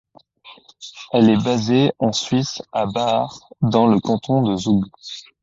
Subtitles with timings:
[1.13, 4.85] Elle est basée en Suisse à Baar, dans le canton de Zoug.